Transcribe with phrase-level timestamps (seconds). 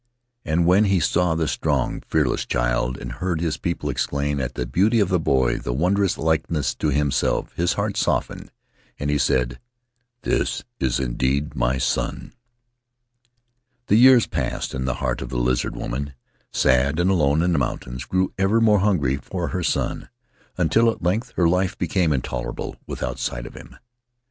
[0.43, 4.65] And when he saw the strong, fearless child and heard his people exclaim at the
[4.65, 8.51] beauty of the boy and the wondrous likeness to himself his heart softened
[8.97, 9.59] and he said,
[10.23, 12.33] 'This is indeed my son!'
[13.89, 16.15] "The years passed, and the heart of the Lizard Woman—
[16.51, 20.09] sad and alone in the mountains— grew ever more hungry for her son,
[20.57, 23.77] until at length her life became intolerable without sight of him.